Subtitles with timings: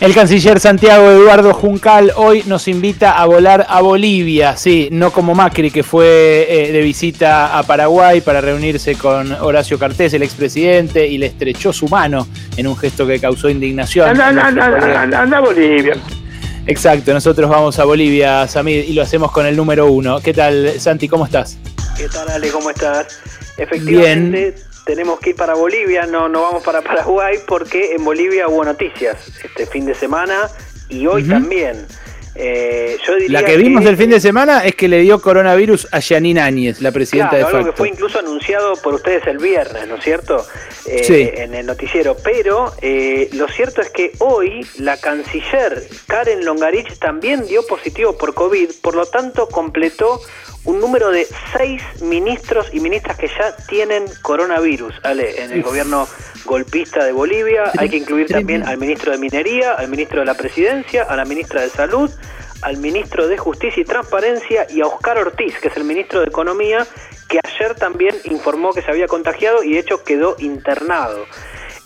[0.00, 5.34] El canciller Santiago Eduardo Juncal hoy nos invita a volar a Bolivia, sí, no como
[5.34, 11.06] Macri que fue eh, de visita a Paraguay para reunirse con Horacio Cartés, el expresidente,
[11.06, 12.26] y le estrechó su mano
[12.56, 14.08] en un gesto que causó indignación.
[14.08, 15.92] Anda, anda, anda, anda a Bolivia.
[16.66, 20.20] Exacto, nosotros vamos a Bolivia, Samir, y lo hacemos con el número uno.
[20.20, 21.08] ¿Qué tal, Santi?
[21.08, 21.58] ¿Cómo estás?
[21.98, 22.48] ¿Qué tal, Ale?
[22.48, 23.20] ¿Cómo estás?
[23.58, 24.54] Efectivamente,
[24.90, 29.30] tenemos que ir para Bolivia, no, no vamos para Paraguay porque en Bolivia hubo noticias
[29.44, 30.50] este fin de semana
[30.88, 31.86] y hoy también.
[32.34, 35.86] Eh, yo diría la que vimos el fin de semana es que le dio coronavirus
[35.92, 37.58] a Yanine Áñez, la presidenta de facto.
[37.58, 40.44] algo que fue incluso anunciado por ustedes el viernes, ¿no es cierto?
[40.86, 41.30] Eh, sí.
[41.34, 42.16] En el noticiero.
[42.24, 48.34] Pero eh, lo cierto es que hoy la canciller Karen Longarich también dio positivo por
[48.34, 50.20] COVID, por lo tanto completó
[50.64, 56.06] un número de seis ministros y ministras que ya tienen coronavirus, Ale, en el gobierno
[56.44, 57.70] golpista de Bolivia.
[57.78, 61.24] Hay que incluir también al ministro de Minería, al ministro de la Presidencia, a la
[61.24, 62.10] ministra de Salud,
[62.62, 66.26] al ministro de Justicia y Transparencia y a Oscar Ortiz, que es el ministro de
[66.26, 66.86] Economía,
[67.28, 71.24] que ayer también informó que se había contagiado y de hecho quedó internado.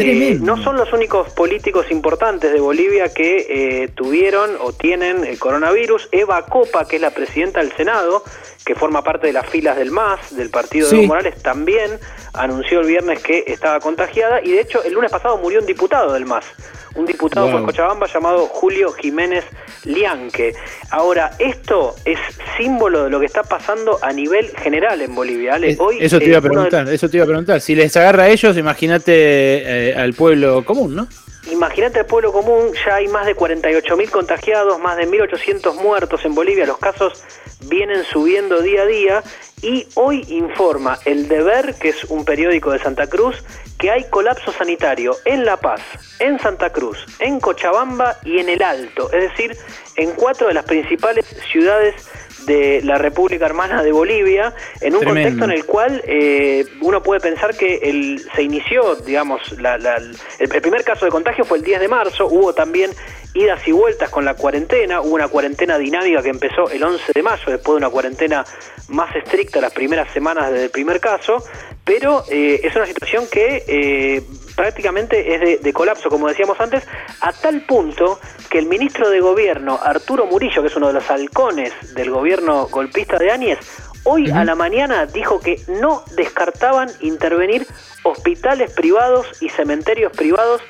[0.00, 3.46] Eh, no son los únicos políticos importantes de Bolivia que
[3.84, 6.08] eh, tuvieron o tienen el coronavirus.
[6.10, 8.24] Eva Copa, que es la presidenta del Senado,
[8.64, 11.98] que forma parte de las filas del MAS, del partido de Evo Morales, también
[12.32, 16.12] anunció el viernes que estaba contagiada y de hecho el lunes pasado murió un diputado
[16.12, 16.46] del MAS,
[16.94, 19.44] un diputado por Cochabamba llamado Julio Jiménez
[19.84, 20.54] Lianque.
[20.90, 22.18] Ahora, esto es
[22.60, 25.58] símbolo de lo que está pasando a nivel general en Bolivia.
[25.78, 27.60] Hoy, eso te iba a preguntar, eso te iba a preguntar.
[27.60, 31.08] Si les agarra a ellos, imagínate eh, al pueblo común, ¿no?
[31.50, 36.34] Imagínate al pueblo común, ya hay más de 48.000 contagiados, más de 1.800 muertos en
[36.34, 37.24] Bolivia, los casos
[37.66, 39.22] vienen subiendo día a día
[39.62, 43.42] y hoy informa El Deber, que es un periódico de Santa Cruz,
[43.78, 45.80] que hay colapso sanitario en La Paz,
[46.18, 49.56] en Santa Cruz, en Cochabamba y en El Alto, es decir,
[49.96, 51.94] en cuatro de las principales ciudades
[52.46, 57.20] de la República Hermana de Bolivia, en un contexto en el cual eh, uno puede
[57.20, 59.66] pensar que el, se inició, digamos, el,
[60.38, 62.90] el, primer caso de contagio fue el 10 de marzo, hubo también
[63.34, 67.22] idas y vueltas con la cuarentena, hubo una cuarentena dinámica que empezó el 11 de
[67.22, 68.44] mayo, después de una cuarentena
[68.88, 71.44] más estricta las primeras semanas desde el primer caso,
[71.84, 74.22] pero eh, es una situación que eh,
[74.60, 76.86] prácticamente es de, colapso, como decíamos antes,
[77.22, 81.10] a tal punto que el ministro de Gobierno, Arturo Murillo, que es uno de los
[81.10, 83.58] halcones del gobierno golpista de Áñez,
[84.04, 87.66] hoy a la mañana dijo que no descartaban intervenir
[88.02, 90.60] hospitales privados y cementerios privados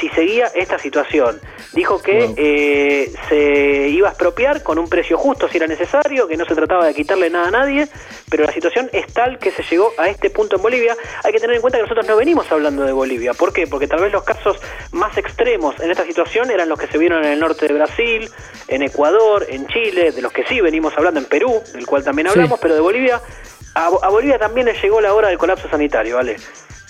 [0.00, 1.38] si seguía esta situación.
[1.74, 6.36] Dijo que eh, se iba a expropiar con un precio justo si era necesario, que
[6.36, 7.88] no se trataba de quitarle nada a nadie,
[8.30, 10.96] pero la situación es tal que se llegó a este punto en Bolivia.
[11.24, 13.34] Hay que tener en cuenta que nosotros no venimos hablando de Bolivia.
[13.34, 13.66] ¿Por qué?
[13.66, 14.56] Porque tal vez los casos
[14.92, 18.30] más extremos en esta situación eran los que se vieron en el norte de Brasil,
[18.68, 22.28] en Ecuador, en Chile, de los que sí venimos hablando en Perú, del cual también
[22.28, 23.20] hablamos, pero de Bolivia,
[23.74, 26.36] a, a Bolivia también le llegó la hora del colapso sanitario, ¿vale?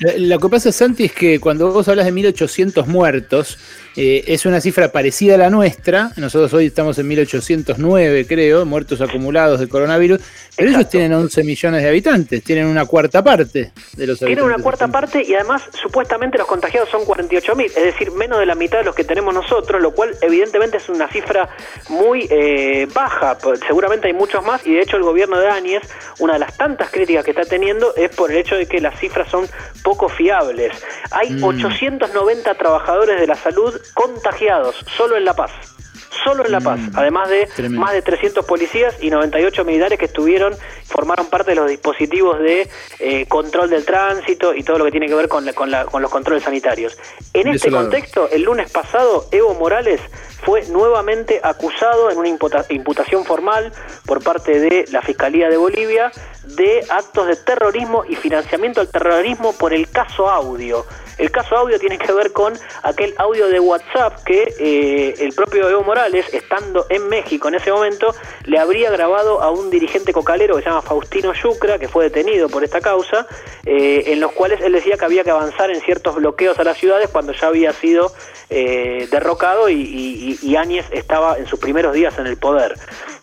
[0.00, 3.58] Lo que pasa, Santi, es que cuando vos hablas de 1800 muertos,
[3.96, 6.12] eh, es una cifra parecida a la nuestra.
[6.16, 10.20] Nosotros hoy estamos en 1809, creo, muertos acumulados de coronavirus.
[10.56, 14.26] Pero ellos tienen 11 millones de habitantes, tienen una cuarta parte de los habitantes.
[14.26, 18.38] Tienen una cuarta parte y además supuestamente los contagiados son 48 mil, es decir, menos
[18.38, 21.48] de la mitad de los que tenemos nosotros, lo cual evidentemente es una cifra
[21.88, 23.36] muy eh, baja.
[23.66, 25.82] Seguramente hay muchos más y de hecho el gobierno de Áñez,
[26.18, 28.98] una de las tantas críticas que está teniendo es por el hecho de que las
[28.98, 29.46] cifras son
[29.88, 30.84] poco fiables.
[31.12, 32.56] Hay 890 mm.
[32.58, 35.77] trabajadores de la salud contagiados solo en La Paz.
[36.24, 36.90] Solo en La Paz, mm.
[36.94, 40.54] además de más de 300 policías y 98 militares que estuvieron,
[40.84, 45.06] formaron parte de los dispositivos de eh, control del tránsito y todo lo que tiene
[45.06, 46.98] que ver con, con, los controles sanitarios.
[47.32, 50.00] En este contexto, el lunes pasado, Evo Morales
[50.42, 53.72] fue nuevamente acusado en una imputación formal
[54.06, 56.10] por parte de la Fiscalía de Bolivia
[56.44, 60.86] de actos de terrorismo y financiamiento al terrorismo por el caso audio.
[61.18, 65.68] El caso audio tiene que ver con aquel audio de WhatsApp que eh, el propio
[65.68, 70.56] Evo Morales, estando en México en ese momento, le habría grabado a un dirigente cocalero
[70.56, 73.26] que se llama Faustino Yucra, que fue detenido por esta causa,
[73.66, 76.78] eh, en los cuales él decía que había que avanzar en ciertos bloqueos a las
[76.78, 78.12] ciudades cuando ya había sido
[78.50, 82.74] eh, derrocado y, y, Áñez estaba en sus primeros días en el poder.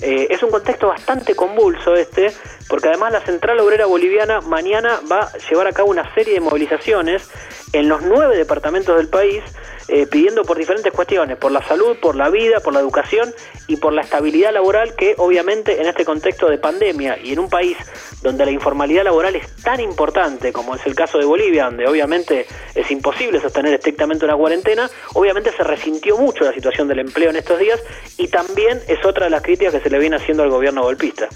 [0.00, 2.32] Es un contexto bastante convulso este,
[2.68, 6.40] porque además la Central Obrera Boliviana mañana va a llevar a cabo una serie de
[6.40, 7.28] movilizaciones
[7.72, 9.42] en los nueve departamentos del país
[9.88, 13.32] eh, pidiendo por diferentes cuestiones, por la salud, por la vida, por la educación
[13.66, 17.50] y por la estabilidad laboral que obviamente en este contexto de pandemia y en un
[17.50, 17.76] país
[18.22, 22.46] donde la informalidad laboral es tan importante como es el caso de Bolivia, donde obviamente
[22.74, 27.36] es imposible sostener estrictamente una cuarentena, obviamente se resintió mucho la situación del empleo en
[27.36, 27.80] estos días
[28.16, 31.28] y también es otra de las críticas que se le viene haciendo al gobierno golpista.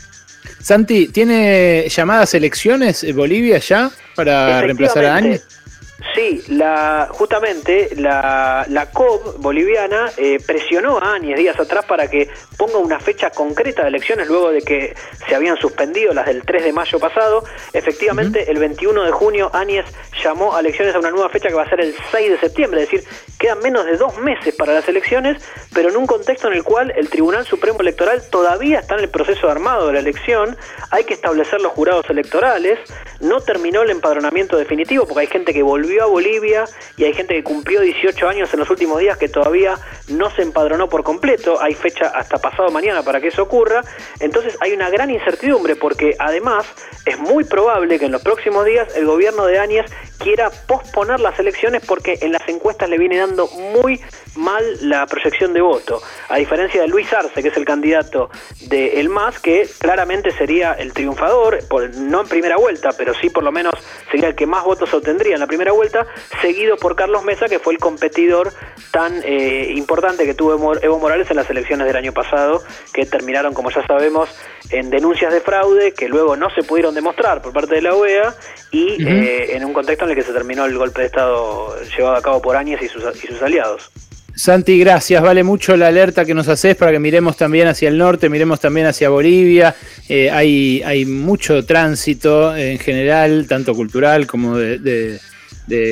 [0.61, 5.47] Santi, ¿tiene llamadas elecciones Bolivia ya para reemplazar a Áñez?
[6.15, 12.29] Sí, la, justamente la, la COB boliviana eh, presionó a Áñez días atrás para que
[12.57, 14.95] ponga una fecha concreta de elecciones luego de que
[15.29, 17.45] se habían suspendido las del 3 de mayo pasado.
[17.73, 19.85] Efectivamente, el 21 de junio Áñez
[20.23, 22.83] llamó a elecciones a una nueva fecha que va a ser el 6 de septiembre,
[22.83, 23.09] es decir,
[23.39, 25.43] quedan menos de dos meses para las elecciones,
[25.75, 29.11] pero en un contexto en el cual el Tribunal Supremo Electoral todavía está en el
[29.11, 30.57] proceso de armado de la elección,
[30.91, 32.79] hay que establecer los jurados electorales,
[33.21, 36.65] no terminó el empadronamiento definitivo porque hay gente que volvió a Bolivia
[36.97, 39.77] y hay gente que cumplió 18 años en los últimos días que todavía
[40.09, 41.61] no se empadronó por completo.
[41.61, 43.83] Hay fecha hasta pasado mañana para que eso ocurra.
[44.21, 46.67] Entonces hay una gran incertidumbre porque además
[47.05, 49.87] es muy probable que en los próximos días el gobierno de Áñez
[50.19, 54.01] quiera posponer las elecciones porque en las encuestas le viene dando muy
[54.37, 56.01] mal la proyección de voto.
[56.29, 58.31] A diferencia de Luis Arce, que es el candidato
[58.69, 63.31] de El MAS, que claramente sería el triunfador, por, no en primera vuelta, pero sí
[63.31, 63.75] por lo menos
[64.11, 66.07] sería el que más votos obtendría en la primera vuelta,
[66.41, 68.53] seguido por Carlos Mesa, que fue el competidor
[68.91, 72.63] tan eh, importante que tuvo Evo Morales en las elecciones del año pasado,
[72.93, 74.29] que terminaron, como ya sabemos,
[74.71, 78.35] en denuncias de fraude que luego no se pudieron demostrar por parte de la OEA
[78.71, 82.23] y eh, en un contexto en que se terminó el golpe de Estado llevado a
[82.23, 83.05] cabo por Áñez y sus,
[83.43, 83.91] aliados.
[84.35, 85.21] Santi, gracias.
[85.23, 88.61] Vale mucho la alerta que nos haces para que miremos también hacia el norte, miremos
[88.61, 89.75] también hacia Bolivia.
[90.09, 95.19] Eh, hay mucho tránsito en general, tanto cultural como de,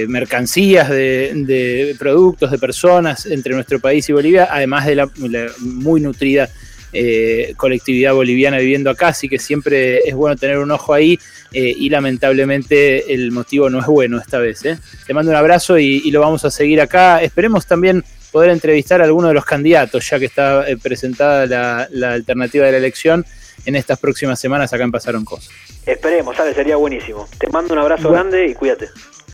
[0.09, 5.11] mercancías, de, productos, de personas entre nuestro país y Bolivia, además de la,
[5.59, 6.49] muy nutrida
[6.93, 11.19] eh, colectividad boliviana viviendo acá, así que siempre es bueno tener un ojo ahí
[11.53, 14.63] eh, y lamentablemente el motivo no es bueno esta vez.
[15.07, 17.23] Te mando un abrazo y, y lo vamos a seguir acá.
[17.23, 18.05] Esperemos también
[18.37, 21.47] poder entrevistar a alguno de los candidatos, ya que está eh, presentada
[21.91, 23.25] la, alternativa de la elección.
[23.65, 25.51] En estas próximas semanas acá en Pasaron Cosas.
[25.87, 26.55] Esperemos, ¿sabes?
[26.55, 27.27] Sería buenísimo.
[27.39, 28.89] Te mando un abrazo grande y cuídate.